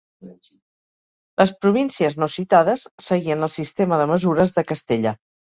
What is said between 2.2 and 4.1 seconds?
no citades seguien el sistema de